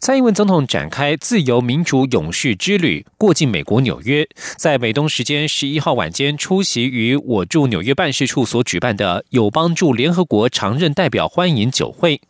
[0.00, 4.26] 蔡英文总统展开自由民主勇士之旅，过境美国纽约，
[4.56, 12.20] 在美东时间十一号晚间出席于我驻纽约办事处所举办的友邦驻联合国常任代表欢迎酒会。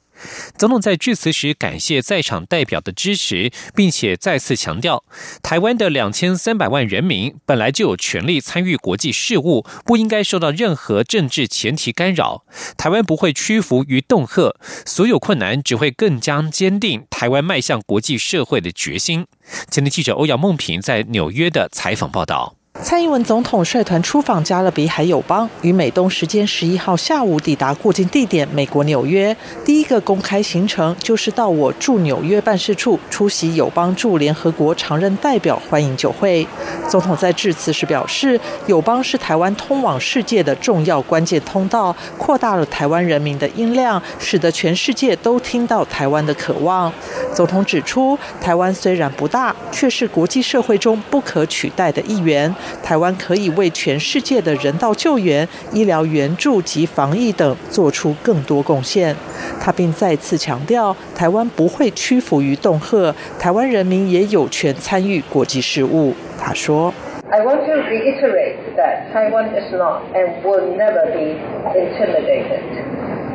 [0.56, 5.04] 总统在致辞时感谢在场代表的支持，并且再次强调，
[5.42, 12.44] 台湾的两千三百万人民本来就有权利参与国际事务，不应该受到任何政治前提干扰。
[12.76, 14.54] 台湾不会屈服于恫吓，
[14.86, 19.26] 所有困难只会更加坚定台湾迈向国际社会的决心。
[19.70, 22.59] 前天记者欧阳梦平在纽约的采访报道。
[22.82, 29.36] 蔡英文总统率团出访加勒比海友邦，于美东时间十一号下午抵达过境地点美国纽约。
[29.62, 36.46] 第一个公开行程就是到我驻纽约办事处出席友邦驻联合国常任代表欢迎酒会。
[36.88, 46.90] 总统在致辞时表示，友邦是台湾通往世界的重要关键通道，扩大了台湾人民的音量，使得全世界都听到台湾的渴望。
[47.34, 52.52] 总统指出，台湾虽然不大，却是国际社会中不可取代的一员。
[52.82, 59.14] 台湾可以为全世界的人道救援、医疗援助及防疫等做出更多贡献。
[59.60, 66.14] 他并再次强调，台湾不会屈服于恫吓，台湾人民也有权参与国际事务。
[66.38, 66.92] 他说
[67.30, 71.36] ：“I want to reiterate that Taiwan is not and will never be
[71.74, 72.62] intimidated.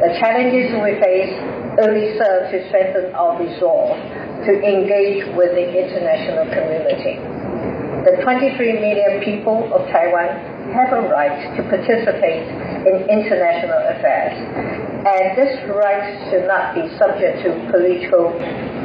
[0.02, 1.34] The challenges we face
[1.78, 3.96] only serve to strengthen our resolve
[4.46, 7.20] to engage with the international community.”
[8.06, 10.28] The 23 million people of Taiwan
[10.74, 12.46] have a right to participate
[12.86, 14.38] in international affairs,
[15.10, 18.30] and this right should not be subject to political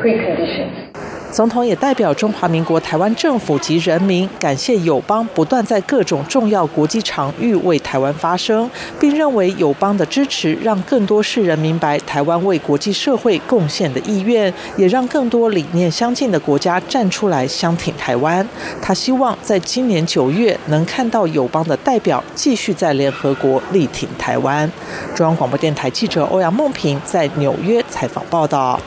[0.00, 0.89] preconditions.
[1.32, 8.68] 总统也代表中华民国台湾政府及人民，感谢友邦不断在各种重要国际场域为台湾发声，
[8.98, 18.46] 并认为友邦的支持让更多世人明白台湾为国际社会贡献的意愿，也让更多理念相近的国家站出来相挺台湾。
[18.82, 24.70] 他希望在今年九月能看到友邦的代表继续在联合国力挺台湾。
[25.14, 28.80] 中央广播电台记者欧阳梦平在纽约采访报道。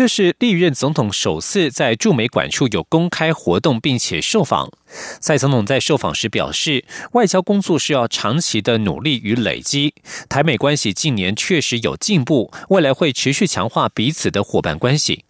[0.00, 4.72] 这是历任总统首次在驻美馆处有公开活动，并且受访。
[5.20, 9.92] 蔡总统在受访时表示，外交工作是要长期的努力与累积。
[10.26, 15.26] 台美关系近年确实有进步，未来会持续强化彼此的伙伴关系。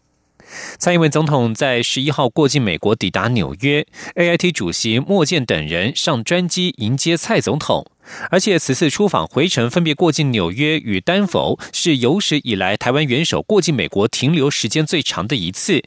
[0.78, 7.90] 蔡英文总统在十一号过境美国，抵达纽约，A I T 主席莫健等人上专机迎接蔡总统。
[8.30, 15.82] 而且此次出访回程分别过境纽约与丹佛，是有史以来台湾元首过境美国停留时间最长的一次。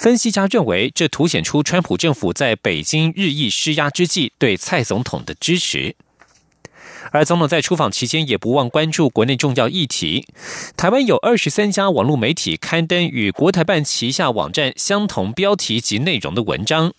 [0.00, 5.94] 分析家认为，这凸显出川普政府在北京日益施压之际对蔡总统的支持。
[7.12, 10.26] 而总统在出访期间也不忘关注国内重要议题。
[10.76, 16.92] 台湾有二十三家网络媒体刊登与国台办旗下网站相同标题及内容的文章。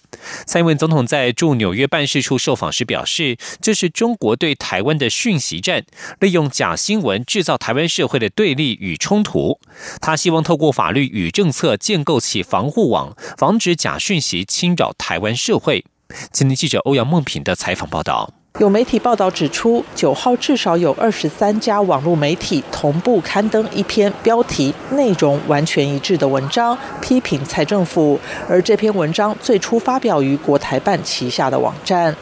[0.45, 5.85] 蔡英文总统在驻纽约办事处受访时表示，这是中国对台湾的讯息战，
[6.19, 9.59] 利用假新闻制造台湾社会的对立与冲突。
[10.01, 15.85] 他希望透过法律与政策建构起防护网，防止假讯息侵扰台湾社会。
[16.31, 18.38] 今天记者欧阳梦平的采访报道。
[18.59, 28.19] 有媒体报道指出，九号至少有二十三家网络媒体同步刊登一篇标题内容完全一致的文章，批评蔡政府。
[28.49, 32.13] 而这篇文章最初发表于国台办旗下的网站。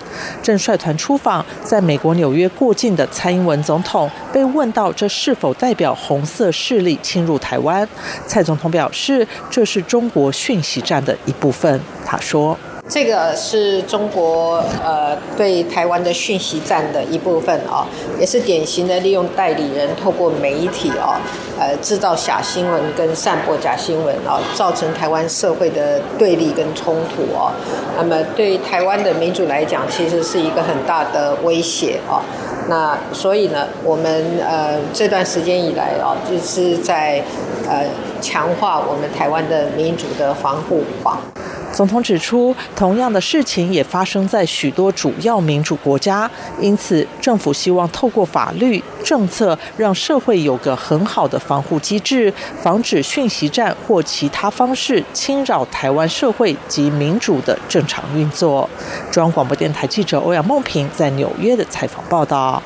[0.43, 7.87] 正率团出访在美国纽约过境的蔡英文总统被问到这是否代表红色势力侵入台湾，
[8.27, 11.81] 蔡总统表示这是中国讯息战的一部分。
[12.05, 12.55] 他说。
[12.89, 17.85] 这个是中国呃对台湾的讯息站的一部分啊，
[18.19, 21.19] 也是典型的利用代理人透过媒体啊，
[21.59, 27.51] 呃制造假新闻跟散播假新闻啊，造成台湾社会的对立跟冲突啊。
[27.97, 32.21] 那么对台湾的民主来讲，其实是一个很大的威胁啊。
[32.69, 37.23] 那所以呢，我们呃这段时间以来啊，就是在
[37.67, 37.85] 呃
[38.21, 41.17] 强化我们台湾的民主的防护网。
[41.73, 58.69] 总统指出，同样的事情也发生在许多主要民主国家，因此政府希望透过法律政策，让社会有个很好的防护机制，防止讯息战或其他方式侵扰台湾社会及民主的正常运作。
[59.11, 62.61] 中央广播电台记者欧阳梦平在纽约的采访报道。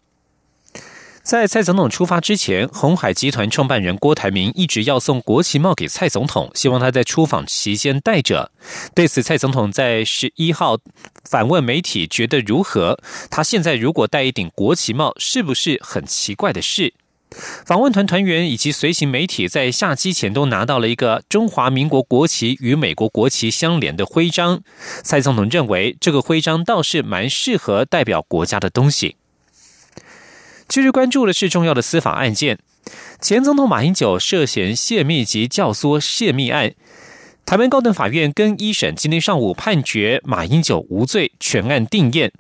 [1.24, 8.52] 在蔡总统出发之前，红海集团创办人郭台铭一直要送国旗帽给蔡总统，希望他在出访期间戴着。
[8.96, 10.80] 对此，蔡总统在十一号
[11.30, 12.98] 反问媒体，觉得如何？
[13.30, 16.92] 他现在如果戴一顶国旗帽，是不是很奇怪的事？
[17.66, 24.62] 访问团团员以及随行媒体在下机前都拿到了一个中华民国国旗与美国国旗相连的徽章。
[25.02, 29.16] 蔡总统认为，这个徽章倒是蛮适合代表国家的东西。
[30.68, 32.60] 近日关注的是重要的司法案件，
[33.22, 36.74] 前总统马英九涉嫌泄密及教唆泄密案，
[37.46, 42.34] 台湾高等法院跟一审今天上午判决马英九无罪，全案定验。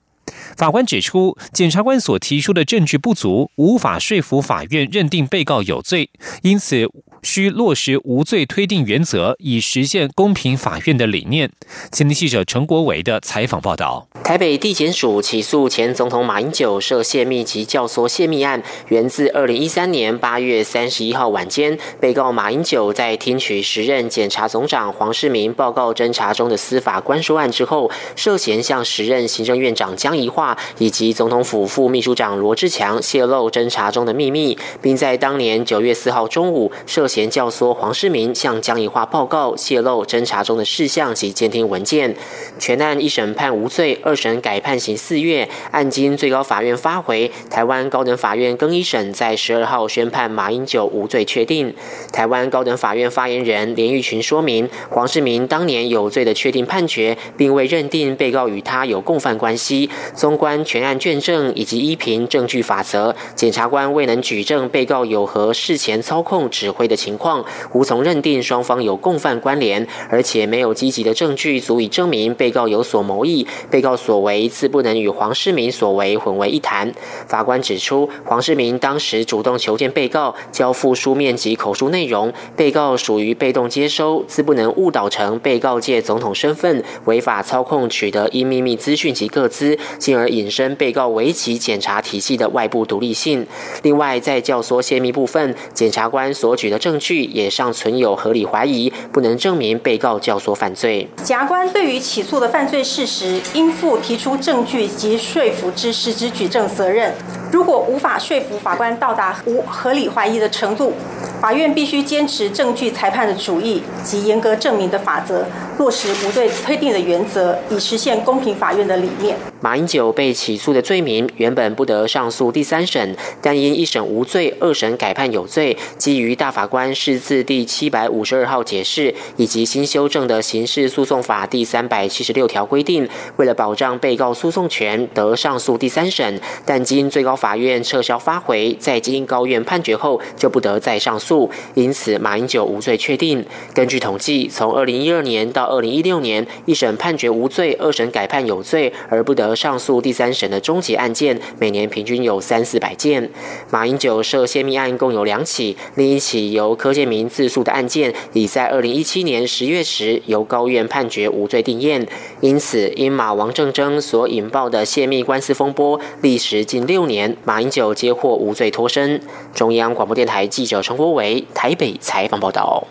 [0.57, 6.09] 法官指出，检察官所提出的证据不足，无法说服法院认定被告有罪，
[6.41, 6.87] 因此。
[7.23, 11.51] 需落实无罪推定原则，以实现公平法院的理念。
[11.91, 37.07] 前天记者陈国伟的采访报道：台北地检署起诉前总统马英九涉泄密及教唆泄密案，源自二零一三年八月三十一号晚间，被告马英九在听取时任检察总长黄世明报告侦查中的司法官说案之后，涉嫌向时任行政院长江宜桦以及总统府副秘书长罗志强泄露侦查中的秘密，并在当年九月四号中午涉。
[37.11, 42.15] 嫌教唆黄世明向江宜桦报告泄露侦查中的事项及监听文件，
[42.57, 51.75] 全案一审判无罪，二审改判刑四月，案经最高法院发回，台湾高等法院更一审在十二号宣判马英九无罪确定。
[52.13, 59.89] 台湾高等法院发言人连玉群说明，黄世明当年有罪的确定判决，并未认定被告与他有共犯关系。
[60.15, 66.95] 综观全案卷证以及依凭证据法则，检察官未能举证被告有何事前操控指挥的。
[67.01, 67.43] 情况
[67.73, 76.93] 无从认定双方有共犯关联，而且没有积极的证据足以证明被告有所谋议，被告所为自不能与黄世明所为混为一谈。
[77.27, 93.45] 法官指出，黄世明当时主动求见被告，交付书面及口述内容，被告属于被动接收，自不能误导成被告借总统身份违法操控取得因秘密资讯及各资，进而引申被告围棋检察体系的外部独立性。
[93.83, 97.01] 另外，在教唆泄密部分，检察官所举的证。
[97.01, 101.09] 据也尚存有合理怀疑，不能证明被告教唆犯罪。
[101.23, 107.11] 检察官对于起诉的犯罪事实，应负提出证据及说服之实质举证责任。
[107.51, 110.93] 如果无法说服法官到达无合理怀疑的程度，
[111.41, 115.43] 法院必须坚持证据裁判的主义及严格证明的法则，
[115.77, 119.35] 落实无罪推定的原则，以实现公平法院的理念。
[119.59, 125.77] 马英九被起诉的罪名原本不得上诉第三审，但因一审无罪，二审改判有罪。
[125.97, 133.07] 基于大法官释字第七百五十二号解释以及新修正的刑事诉讼法第三百七十六条规定，
[133.37, 141.49] 为了保障被告诉讼权，得上诉第三审，但经最高法院撤销发回，在经高院判决后，就不得再上诉。
[141.75, 143.45] 因此，马英九无罪确定。
[143.73, 153.29] 根据统计，从二零一二年到二零一六年，一审判决无罪，二审改判有罪，而不得上诉第三审的终结案件，每年平均有三四百件。
[153.69, 162.05] 马英九涉泄密案共有两起，另一起由柯建明自诉的案件，已在二零一七年十月时由高院判决无罪定验。
[162.41, 169.21] 因此，因马王正争所引爆的泄密官司风波，历时近六年，马英九皆获无罪脱身。
[169.53, 172.85] 中央广播电台记者陈国伟台北采访报道。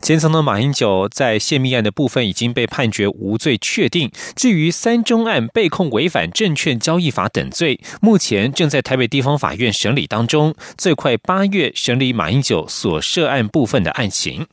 [0.00, 4.10] 前总统马英九在泄密案的部分已经被判决无罪确定。
[4.34, 14.46] 至于三中案被控违反证券交易法等罪，目前正在台北地方法院审理当中，最快八月审理马英九所涉案部分的案情。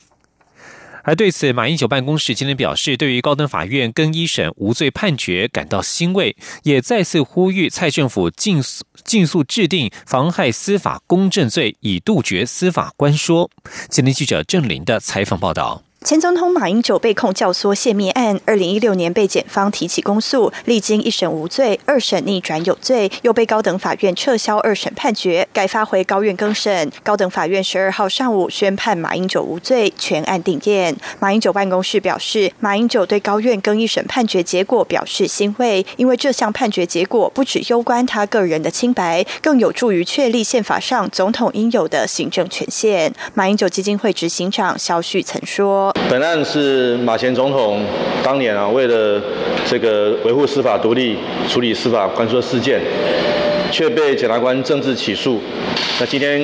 [1.06, 13.48] 而对此，马英九办公室今天表示，对于高等法院跟一审无罪判决感到欣慰，也再次呼吁蔡政府尽速尽速制定妨害司法公正罪，以杜绝司法官说。
[13.88, 15.80] 今天记者郑林的采访报道。
[16.06, 26.92] 前总统马英九被控教唆泄密案，二零一六年被检方提起公诉，历经一审无罪，二审逆转有罪，又被高等法院撤销二审判决，改发回高院更审。
[27.02, 30.96] 高等法院十二号上午宣判马英九无罪，全案定验。
[31.18, 43.12] 马英九办公室表示，马英九对高院更一审判决结果表示欣慰，因为这项判决结果不只攸关他个人的清白，更有助于确立宪法上总统应有的行政权限。
[43.34, 45.92] 马英九基金会执行长肖旭曾说。
[46.08, 47.82] 本案是马前总统
[48.22, 49.20] 当年啊，为了
[49.64, 51.16] 这个维护司法独立、
[51.48, 52.80] 处理司法官说事件，
[53.72, 55.40] 却被检察官政治起诉。
[55.98, 56.40] 那今天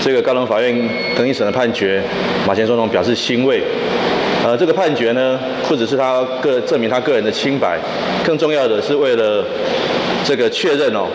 [0.00, 0.76] 这个高等法院
[1.16, 2.02] 更一审的判决，
[2.46, 3.62] 马前总统表示欣慰。
[4.44, 7.78] 呃，这个判决呢，不只是他个证明他个人的清白，
[8.24, 9.44] 更重要的是为了
[10.24, 11.06] 这个确认哦。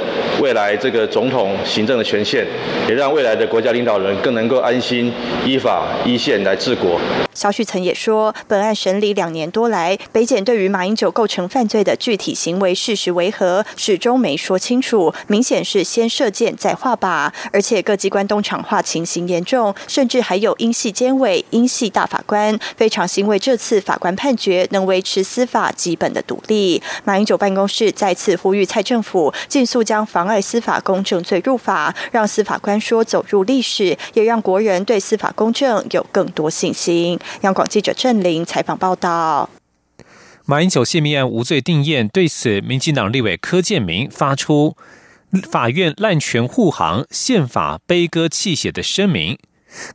[0.41, 2.45] 未来这个总统行政的权限，
[2.89, 5.13] 也让未来的国家领导人更能够安心
[5.45, 6.99] 依法依宪来治国。
[7.35, 26.81] 肖旭曾也说，本案审理两年多来，北检对于马英九构成犯罪的具体行为事实为何，始终没说清楚，明显是先射箭再画靶，而且各机关东厂化情形严重，甚至还有英系监委、英系大法官，非常欣慰这次法官判决能维持司法基本的独立。
[27.03, 37.19] 马英九办公室再次呼吁蔡政府，尽速将妨碍司法公正罪入法，让司法官说走入历史，也让国人对司法公正有更多信心。
[37.41, 39.49] 央广记者郑玲采访报道：
[40.45, 44.75] 马英九泄密案无罪定验，对此，民进党立委柯建明发出
[45.49, 49.37] 法院滥权护航、宪法悲歌泣血的声明。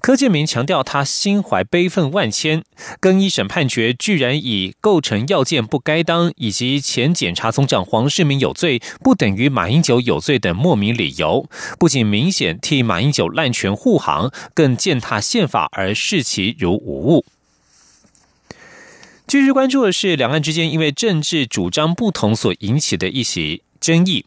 [0.01, 2.65] 柯建明强调，他心怀悲愤万千，
[3.01, 17.25] 跟一审判决居然以构成要件不该当，以及前检察总长黄世明有罪，不等于马英九有罪等莫名理由，不仅明显替马英九滥权护航，更践踏宪法而视其如无物。
[19.29, 24.25] 继续关注的是，两岸之间因为政治主张不同所引起的一起争议。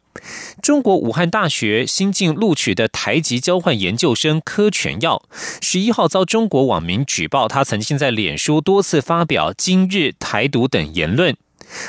[0.61, 5.23] 中国武汉大学新晋录取的台籍交换研究生柯全耀，
[5.59, 11.35] 十一号遭中国网民举报，他曾经在脸书多次发表“今日台独”等言论。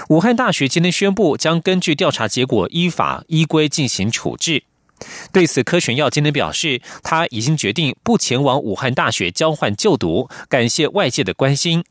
[0.09, 4.63] 武汉大学今天宣布，将根据调查结果依法依规进行处置。
[5.31, 11.85] 对此，柯全耀今天表示，他已经决定不前往武汉大学交换就读，感谢外界的关心。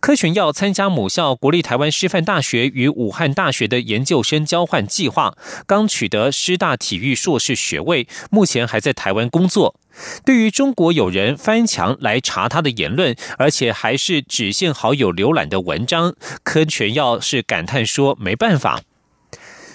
[0.00, 5.36] 柯全耀参加母校国立台湾师范大学与武汉大学的研究生交换计划，
[5.66, 9.76] 刚取得师大体育硕士学位，目前还在台湾工作。
[10.24, 18.80] 对于中国有人翻墙来查他的言论，而且还是只限好友浏览的文章，柯全耀是感叹说：“没办法。”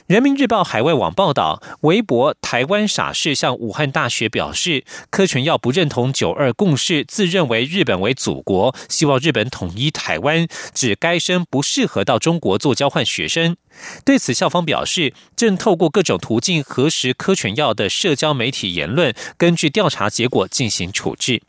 [0.08, 13.58] 人民日报海外网报道，微博台湾傻事向武汉大学表示，柯全耀不认同九二共识，自认为日本为祖国，希望日本统一台湾，指该生不适合到中国做交换学生。
[14.06, 21.42] 对此，校方表示，正透过各种途径核实柯全耀的社交媒体言论，根据调查结果进行处置。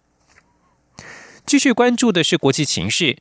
[1.44, 3.18] 继续关注的是国际情势。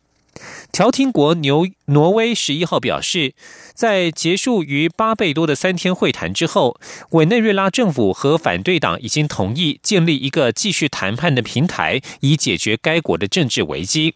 [0.76, 3.34] 调停国牛挪威十一号表示，
[3.74, 6.78] 在结束于巴贝多的三天会谈之后，
[7.12, 14.16] 委内瑞拉政府和反对党已经同意建立一个继续谈判的平台，以解决该国的政治危机。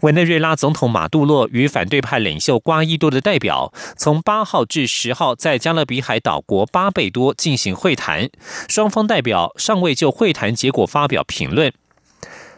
[0.00, 8.30] 委内瑞拉总统马杜洛与反对派领袖瓜伊多的代表，从八号至十号在加勒比海岛国巴贝多进行会谈，
[8.70, 11.70] 双方代表尚未就会谈结果发表评论。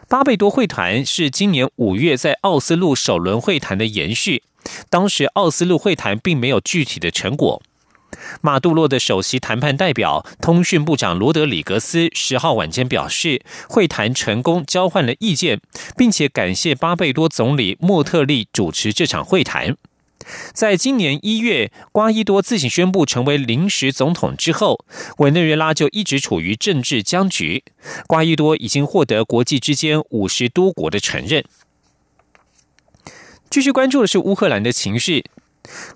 [0.09, 4.41] 巴贝多会谈是今年五月在奥斯陆首轮会谈的延续，
[4.89, 7.61] 当时奥斯陆会谈并没有具体的成果。
[8.39, 15.59] 马杜洛的首席谈判代表、通讯部长罗德里格斯十号晚间表示，会谈成功交换了意见，
[15.97, 19.75] 并且感谢巴贝多总理莫特利主持这场会谈。
[20.53, 24.85] 在今年一月，瓜伊多自行宣布成为临时总统之后，
[25.17, 27.63] 委内瑞拉就一直处于政治僵局。
[28.07, 31.43] 瓜伊多已经获得国际之间五十多国的承认。
[33.49, 35.25] 继续关注的是乌克兰的情绪。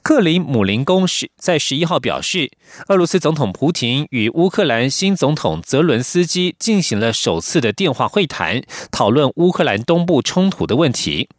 [0.01, 2.51] 克里姆林宫是在十一号表示，
[2.89, 8.61] 俄罗斯总统普京与乌克兰新总统泽伦斯基进行了首次的电话会谈，
[8.91, 11.29] 讨论乌克兰东部冲突的问题。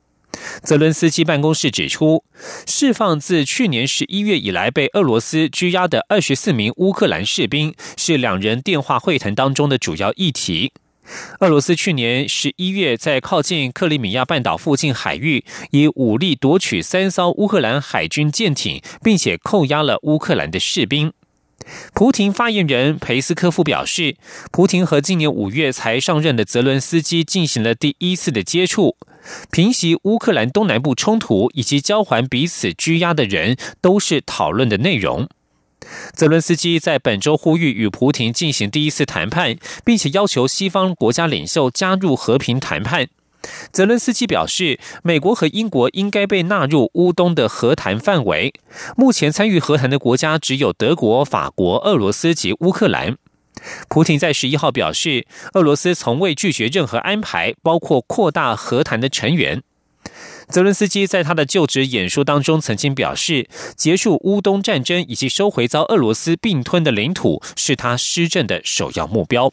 [0.63, 2.25] 泽伦斯基办公室指出，
[2.67, 10.73] 释放自去年十一月以来被俄罗斯拘押的二十四名乌克兰士兵是两人电话会谈当中的主要议题。
[11.41, 21.13] 俄罗斯去年十一月在靠近克里米亚半岛附近海域以武力夺取三艘乌克兰海军舰艇，并且扣押了乌克兰的士兵。
[21.95, 24.17] 普廷发言人佩斯科夫表示，
[24.51, 28.97] 普廷和今年五月才上任的泽伦斯基进行了第一次的接触，
[29.51, 35.29] 平息乌克兰东南部冲突以及交还彼此拘押的人，都是讨论的内容。
[36.13, 43.09] 泽伦斯基在本周呼吁与普廷进行第一次谈判，并且要求西方国家领袖加入和平谈判。
[43.73, 48.53] 泽伦斯基表示，美国和英国应该被纳入乌东的和谈范围。
[48.97, 53.17] 目前参与和谈的国家只有德国、法国、俄罗斯及乌克兰。
[53.89, 59.63] 普京在十一号表示，俄罗斯从未拒绝任何安排，包括扩大和谈的成员。
[60.49, 69.53] 泽伦斯基在他的就职演说当中曾经表示，结束乌东战争以及收回遭俄罗斯并吞的领土是他施政的首要目标。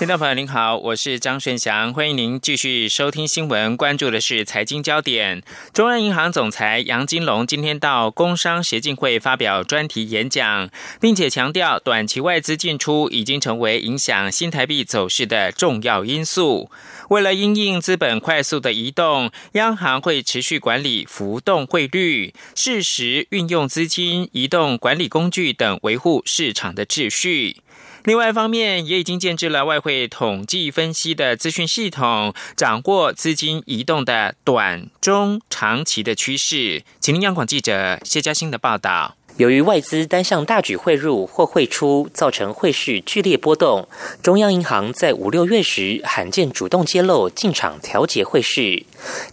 [0.00, 5.42] 听众朋友您好，我是张顺祥，欢迎您继续收听新闻，关注的是财经焦点。
[5.74, 10.70] 中央银行总裁杨金龙今天到工商协进会发表专题演讲，
[11.02, 16.70] 并且强调短期外资进出已经成为影响新台币走势的重要因素。
[17.10, 27.58] 为了因应资本快速的移动，央行会持续管理浮动汇率，适时运用资金移动管理工具等，维护市场的秩序。
[28.04, 36.82] 另外一方面，也已经建置了外汇统计分析的资讯系统，掌握资金移动的短、中、长期的趋势。
[36.98, 39.16] 请您央广记者谢嘉欣的报道。
[39.36, 43.88] 由于外资单向大举汇入或汇出，造成汇市剧烈波动，
[44.22, 48.84] 中央银行在五六月时罕见主动揭露进场调节汇市。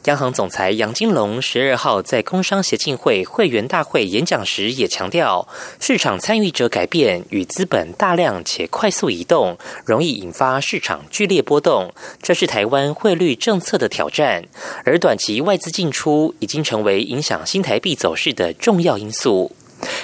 [0.05, 5.45] 央行总裁杨金龙十二号在工商协进会会员大会演讲时也强调，
[5.79, 14.45] 市场参与者改变与资本大量且快速移动，容易引发市场剧烈波动，这是台湾汇率政策的挑战。
[14.85, 19.51] 而短期外资进出已经成为影响新台币走势的重要因素。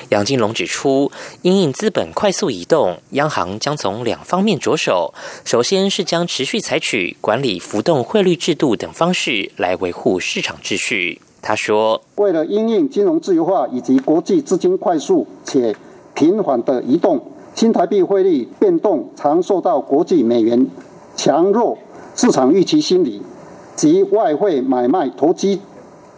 [0.10, 1.12] 杨金龙指出，
[1.42, 5.14] 因应资本快速移动，央行将从两方面着手。
[5.44, 11.22] 首先是将持续采取管理浮动汇率制度等方式来维护市场秩序。
[11.42, 15.76] 他说：“为了因应金融自由化以及国际资金快速且
[16.14, 17.20] 频繁的移动，
[17.54, 20.70] 新台币汇率变动常受到国际美元
[21.16, 21.78] 强弱、
[22.16, 23.22] 市场预期心理
[23.76, 25.60] 及外汇买卖投机。”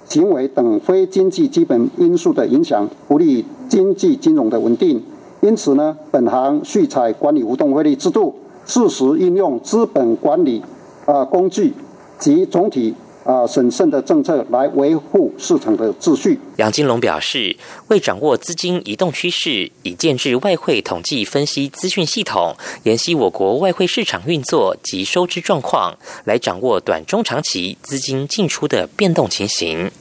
[0.08, 5.02] 行为等非经济基本因素的影响，不利经济金融的稳定。
[5.42, 8.34] 因此呢，本行续采管理浮动汇率制度，
[8.66, 10.64] 适时应用资本管理
[11.06, 11.74] 啊工具
[12.18, 12.96] 及总体
[13.26, 16.40] 啊审慎的政策来维护市场的秩序。
[16.58, 17.58] 杨金龙表示，
[17.90, 29.92] 为掌握资金移动趋势，已建制外汇统计分析资讯系统，研析我国外汇市场运作及收支状况，来掌握短中长期资金进出的变动情形。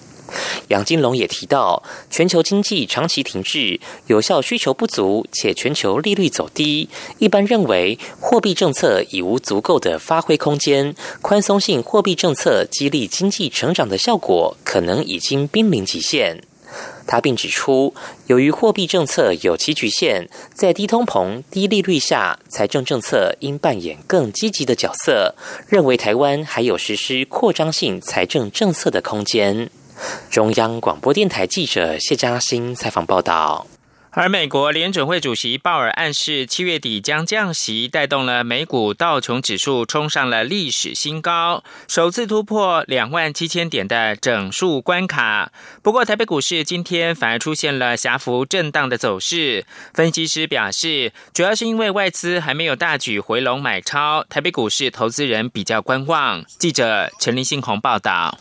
[0.68, 16.42] 杨金龙也提到，全球经济长期停滞，有效需求不足，且全球利率走低，一般认为货币政策已无足够的发挥空间，宽松性货币政策激励经济成长的效果可能已经濒临极限。
[17.06, 17.94] 他并指出，
[18.26, 25.34] 由于货币政策有其局限，在低通膨、低利率下，财政政策应扮演更积极的角色，
[25.68, 29.70] 认为台湾还有实施扩张性财政政策的空间。
[30.30, 33.66] 中央广播电台记者谢嘉欣采访报道。
[34.16, 45.50] 而美国联准会主席鲍尔暗示七月底将降息，带动了美股道琼指数冲上了历史新高，首次突破两万七千点的整数关卡。
[45.83, 49.66] 不过，台北股市今天反而出现了狭幅震荡的走势。
[49.92, 56.44] 分析师表示，主要是因为外资还没有大举回笼买超，台北股市投资人比较观望。
[56.57, 58.38] 记者陈林信宏报道。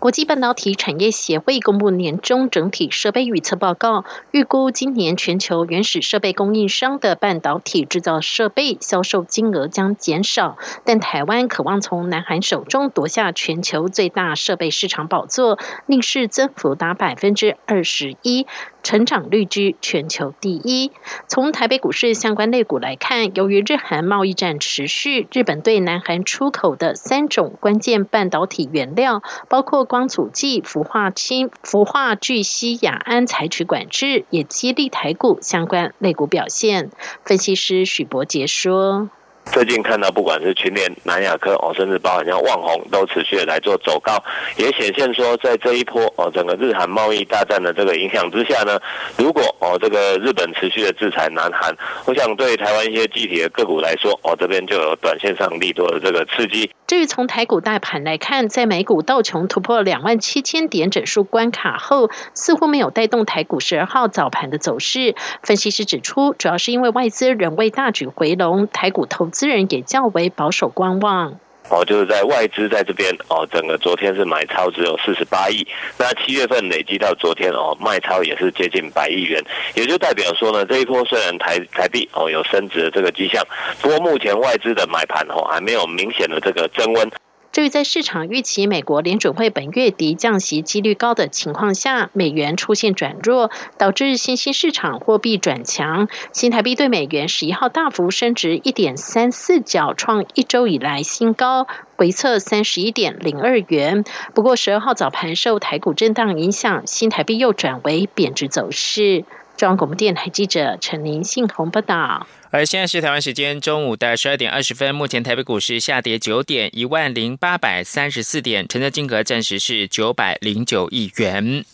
[0.00, 18.46] 国际半导体产业协会公布年终整体设备预测报告，预估今年全球原始设备供应商的半导体制造设备销售金额将减少，但台湾渴望从南韩手中夺下全球最大设备市场宝座，逆势增幅达百分之二十一。
[18.82, 20.92] 成长率居全球第一。
[21.26, 36.90] 从台北股市相关类股来看，由于日韩贸易战持续，日本对南韩出口的三种关键半导体原料，包括光阻剂、氟化氢、氟化聚烯亚胺采取管制，也激励台股相关类股表现。
[37.24, 39.08] 分析师许博杰说。
[39.52, 44.22] 最近看到不管是群联、南亚科哦，甚至包含像旺宏，都持续的来做走高，
[44.56, 48.80] 也显现说在这一波哦整个日韩贸易大战的这个影响之下呢，
[49.16, 51.76] 如果哦这个日本持续的制裁南韩，
[52.06, 56.70] 我想对台湾一些具体的个股来说哦这边就有短线上利多的这个刺激。
[56.86, 65.14] 至于从台股大盘来看，在美股道琼突破两万七千点整数关卡后，似乎没有带动台股十二号早盘的走势。
[65.42, 71.40] 分析师指出，主要是因为外资仍未大举回笼，台股投资人也较为保守观望。
[71.70, 75.66] 哦，就是在外资在这边哦，整个昨天是买超只有四十八亿，
[75.98, 79.42] 那七月份累积到昨天哦，卖超也是接近百亿元，
[79.74, 83.42] 也就代表说呢，这一波虽然台台币哦有升值的这个迹象，
[83.80, 87.10] 不过目前外资的买盘哦还没有明显的这个增温。
[87.54, 104.02] 至于在市场预期美国联准会本月底降息几率高的情况下，美元出现转弱，导致新兴市场货币转强，新台币对美元十一号大幅升值一点三四角，创一周以来新高，回测三十一点零二元。
[104.34, 109.24] 不过十二号早盘受台股震荡影响，新台币又转为贬值走势。
[109.56, 112.26] 中央广播电台记者陈林信宏报道。
[112.54, 121.64] 而现在是台湾时间中午的十二点二十分，目前台北股市下跌九点，一万零八百三十四点，成交金额暂时是九百零九亿元。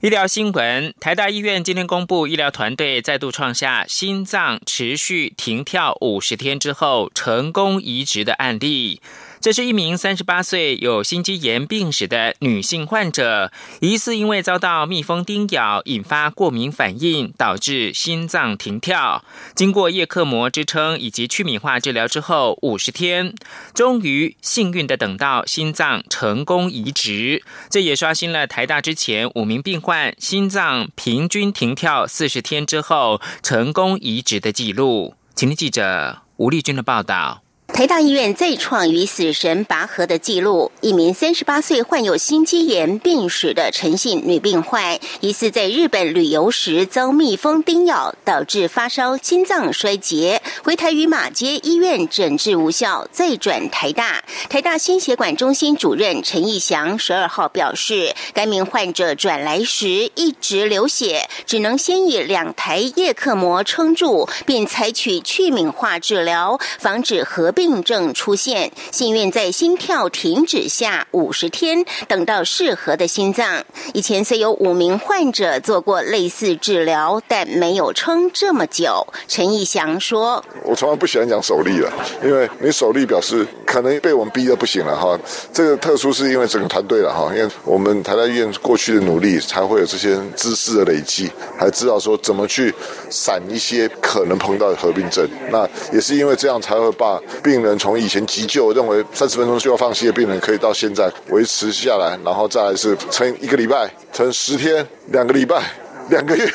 [0.00, 9.02] 医疗新闻：台大医院今天公布，医疗团队再度创下心脏持续停跳五十天之后成功移植的案例。
[9.40, 19.24] 这是一名三十八岁有心肌炎病史的女性患者，疑似因为遭到蜜蜂叮咬，引发过敏反应，导致心脏停跳。
[19.54, 23.32] 经过叶克膜支撑以及去敏化治疗之后，五十天，
[23.72, 27.42] 终于幸运的等到心脏成功移植。
[27.70, 35.14] 这也刷新了台大之前五名病患心脏平均停跳四十天之后成功移植的记录。
[35.34, 37.42] 请听记者吴丽君的报道。
[37.78, 40.72] 台大医院再创与死神拔河的记录。
[40.80, 54.24] 一名三十八岁患有心肌炎病史的陈姓女病患，疑似在日本旅游时遭蜜蜂叮咬，导致发烧、心脏衰竭，回台于马街医院诊治无效，再转台大。
[54.50, 67.67] 台大心血管中心主任陈义祥十二号表示，该名患者转来时一直流血，只能先以两台叶克膜撑住，并采取去敏化治疗，防止合并。
[67.68, 73.62] 病症出现，幸运在心跳停止下五十天，等到适合的心脏。
[73.92, 79.06] 以前虽有五名患者做过类似治疗，但没有撑这么久。
[79.26, 81.92] 陈义祥说：“我从来不喜欢讲手力了，
[82.24, 85.18] 因为你手力表示可能被我们逼得不行了哈。
[85.52, 92.74] 这个特殊是因为整个团队了哈，因为我们台大医院过去的努力，才会有这些知识的累积，还知道说怎么去
[93.10, 95.28] 闪一些可能碰到的合并症。
[95.50, 105.62] 那也是因为这样才会把。”病病人从以前急救认为三十分钟就要放弃的病人，可以到现在维持下来，然后再来是撑一个礼拜，撑十天，两个礼拜，
[106.10, 106.46] 两个月。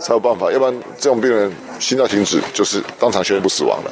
[0.00, 3.90] 才有办法，要不然这种病人心跳停止就是当场宣布死亡了。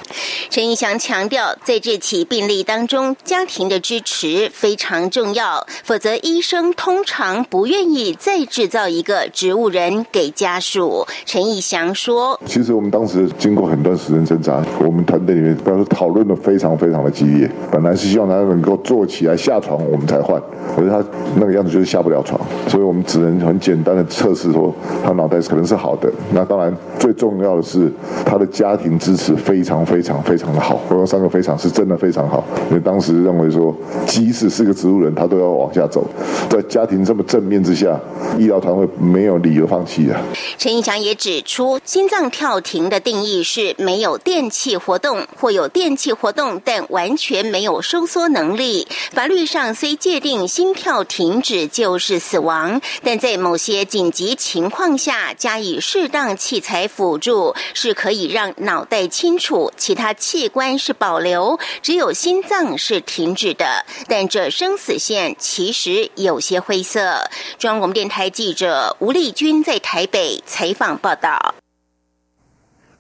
[0.51, 11.07] 陈义祥强调，在这起病例当中，家庭的支持非常重要，否则医生通常不愿意再制造一个植物人给家属。
[11.25, 17.51] 陈义祥说：“其实我们当时经过很段时间挣扎，我们团队里面，比方说讨论的非常非常的激烈。
[17.71, 20.41] 本来是希望他能够坐起来下床，我们才换，
[20.77, 21.03] 可是他
[21.37, 27.91] 那个样子就是下不了床，所以我们只能很简单的测试说，他脑袋可能是好的。”那当然，最重要的是是
[28.27, 30.81] 他的家庭支持非常非常非常的好。
[30.91, 33.75] 我用三个非常是真的非常好，因为当时认为说，
[34.07, 36.07] 即使是个植物人，他都要往下走。
[36.51, 37.99] 在家庭这么正面之下，
[38.39, 40.21] 医疗团队没有理由放弃啊。
[40.59, 48.87] 陈义强也指出，心脏跳停的定义是没有电气活动，或有电气活动但完全没有收缩能力。
[49.13, 55.79] 法律上虽界定心跳停止就是死亡，但在某些紧急情况下加以。
[55.81, 63.85] 适当器材辅助是可以让脑袋清楚，其他器官是保留，只有心脏是停止的。
[64.09, 67.29] 但这生死线其实有些灰色。
[67.59, 71.55] 中央广播电台记者吴丽君在台北采访报道。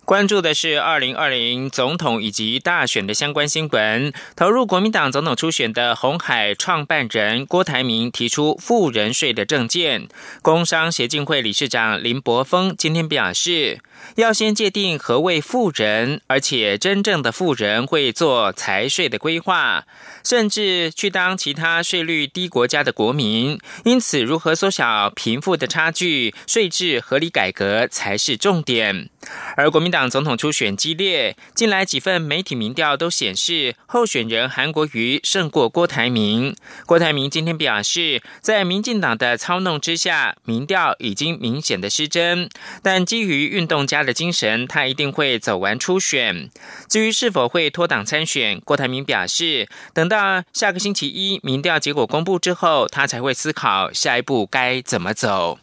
[0.04, 4.12] 关注的是二零二零总统以及大选的相关新闻。
[4.34, 10.08] 投入国民党总统初选的红海创办人郭台铭提出富人税的政见。
[10.42, 13.80] 工商协进会理事长林柏峰今天表示。
[14.16, 19.84] 要先界定何谓富人，而且真正的富人会做财税的规划，
[20.24, 23.60] 甚至去当其他税率低国家的国民。
[23.84, 29.08] 因此，如何缩小贫富的差距，税制合理改革才是重点。
[29.56, 30.02] 而国民党。
[30.12, 36.54] 总统初选激烈，近来几份媒体民调都显示候选人韩国瑜胜过郭台铭。
[36.84, 42.50] 郭台铭今天表示，在民进党的操弄之下，民调已经明显的失真。
[42.82, 46.50] 但基于运动家的精神，他一定会走完初选。
[46.88, 55.58] 至于是否会脱党参选，郭台铭表示，等到下个星期一民调结果公布之后，他才会思考下一步该怎么走。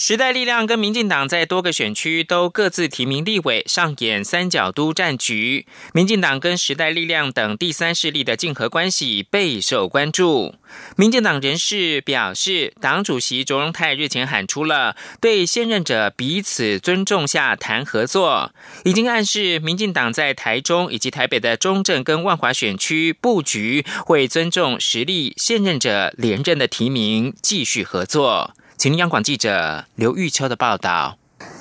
[0.00, 5.66] 时代力量跟民进党在多个选区都各自提名立委，上演三角都战局。
[5.92, 10.54] 民进党跟时代力量等第三势力的竞合关系备受关注。
[10.96, 28.54] 民进党人士表示，党主席卓荣泰日前喊出了对现任者彼此尊重下谈合作，已经暗示民进党在台中以及台北的中正跟万华选区布局会尊重实力现任者连任的提名，继续合作。
[28.80, 31.19] 请央广记者刘玉秋的报道。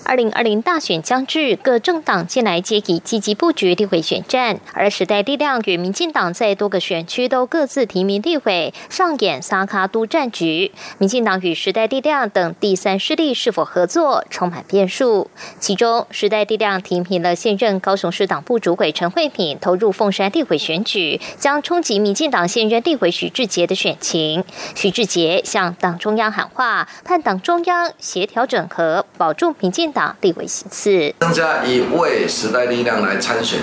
[0.10, 10.72] 二零二零大选将至，各政党近来皆已积极布局立委选战，而时代力量与民进党在多个选区都各自提名立委，上演沙卡都战局。
[10.98, 15.30] 民进党与时代力量等第三势力是否合作，充满变数。
[15.60, 24.44] 其中，时代力量提名了现任高雄市党部主委陈慧敏投入凤山立委选举，将冲击民进党现任立委许志杰的选情。
[24.74, 29.99] 许志杰向党中央喊话，盼党中央协调整合，保住民进党。
[30.22, 33.60] 立委席次增加一位时代力量来参选，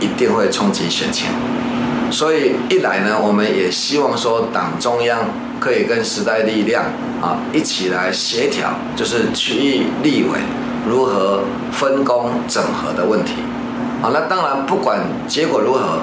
[0.00, 1.26] 一定会冲击选情。
[2.10, 5.20] 所以一来呢，我们也希望说党中央
[5.60, 6.84] 可以跟时代力量
[7.22, 10.38] 啊一起来协调，就是区域立委
[10.88, 13.34] 如何分工整合的问题。
[14.02, 16.00] 好，那当然不管结果如何，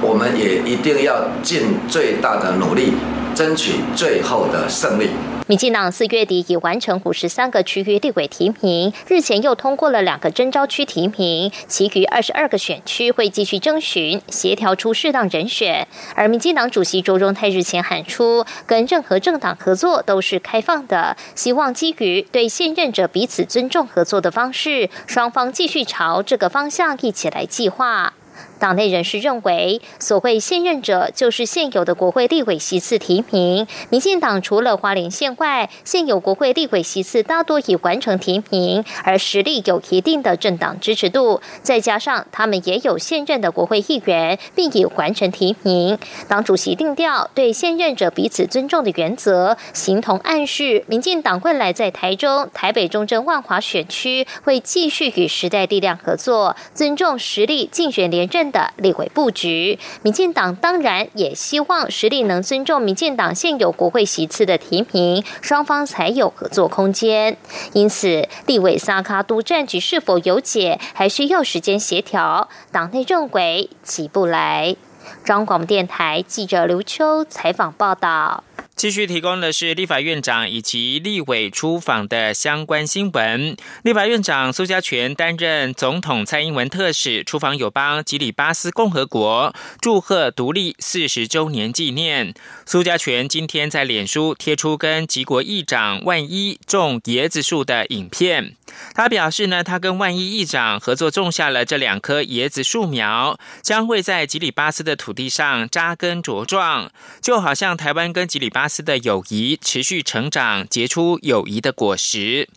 [0.00, 2.94] 我们也一定要尽最大的努力，
[3.34, 5.10] 争取最后的胜利。
[5.48, 15.86] 民进党四月底已完成五十三个区域立委提名，日前又通过了两个征召区提名，其余二十二个选区会继续征询，协调出适当人选。
[16.14, 28.14] 而民进党主席周荣泰日前喊出，跟任何政党合作都是开放的，希望基于对现任者彼此尊重合作的方式，双方继续朝这个方向一起来计划。
[28.58, 33.66] 党内人士认为，所谓现任者就是现有的国会立委席次提名。
[33.90, 45.98] 民进党除了花莲县外，现有国会立委席次大多已完成提名，而实力有一定的政党支持度，再加上他们也有现任的国会议员，并已完成提名。
[46.28, 58.52] 党主席定调对现任者彼此尊重的原则，形同暗示，民进党未来在台中、台北中正、万华选区会继续与时代力量合作，尊重实力竞选联连任。
[58.52, 67.36] 的立委布局，民进党当然也希望实力能尊重民进党现有国会席次的提名，双方才有合作空间。
[67.72, 72.50] 因此，立委萨卡都战局是否有解，还需要时间协调。
[72.70, 74.76] 党内认为起不来。
[75.24, 78.44] 中广电台记者刘秋采访报道。
[78.74, 83.56] 继续提供的是立法院长以及立委出访的相关新闻。
[83.82, 92.34] 立法院长苏家全担任总统蔡英文特使，出访友邦吉里巴斯共和国，祝贺独立四十周年纪念。
[92.66, 98.56] 苏家全今天在脸书贴出跟吉国议长万一种椰子树的影片。
[98.94, 112.48] 他表示呢，他跟万一议长合作种下了这两棵椰子树苗，将会在吉里巴斯的土地上扎根茁壮，就好像台湾跟吉里巴巴斯的友谊持续成长，结出友谊的果实。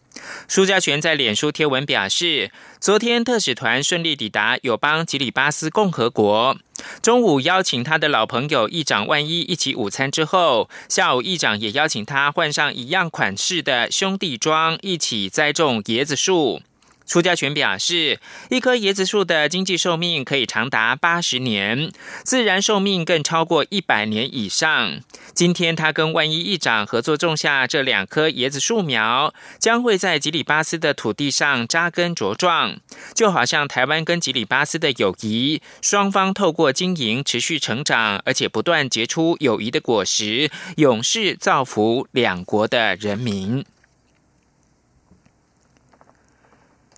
[0.48, 6.56] 苏家全在脸书贴文表示，昨天特使团顺利抵达友邦吉里巴斯共和国，
[7.02, 16.62] 中午邀请他的老朋友议长万一一起午餐之后，下午议长也邀请他换上一样款式的兄弟装，一起栽种椰子树。
[17.08, 21.92] 苏家全表示，一棵椰子树的经济寿命可以长达八十年，
[22.24, 25.02] 自然寿命更超过一百年以上。
[25.36, 32.78] 今天他跟万一议长合作种下这两棵椰子树苗，将会在吉里巴斯的土地上扎根茁壮，
[33.14, 43.66] 就好像台湾跟吉里巴斯的友谊，双方透过经营持续成长，而且不断结出友谊的果实，永世造福两国的人民。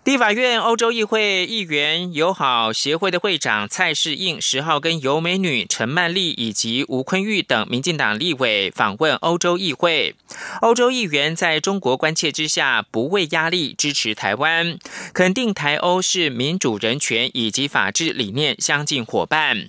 [0.07, 10.15] 立法院欧洲议会议员友好协会的会长蔡世应十号跟尤美女陈曼丽以及吴坤玉等民进党立委访问欧洲议会。
[10.61, 14.79] 欧洲议员在中国关切之下，不畏压力支持台湾，
[15.13, 19.67] 肯定台欧是民主人权以及法治理念相近伙伴。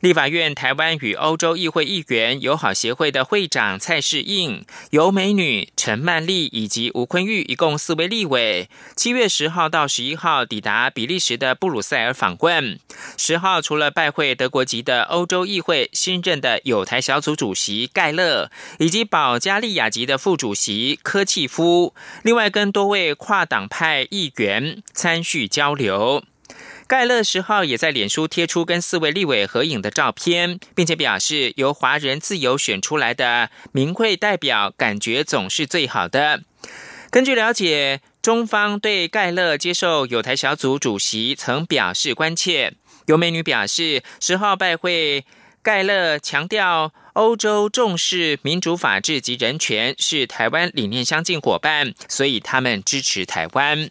[0.00, 12.78] 立法院台湾与欧洲议会议员友好协会的会长蔡世应、尤美女、陈曼丽以及吴坤玉，一共四位立委，七月十号到十一号抵达比利时的布鲁塞尔访问。
[13.16, 26.24] 十号除了拜会德国籍的欧洲议会新任的友台小组主席盖勒，以及保加利亚籍的副主席科契夫，另外跟多位跨党派议员参叙交流。
[26.88, 36.42] 盖勒十号也在脸书贴出跟四位立委合影的照片，并且表示由华人自由选出来的名会代表，感觉总是最好的。
[37.10, 42.74] 根据了解，中方对盖勒接受友台小组主席曾表示关切。
[43.06, 45.24] 有美女表示，十号拜会
[45.62, 53.90] 盖勒，强调欧洲重视民主、法治及人权，是台湾理念相近伙伴，所以他们支持台湾。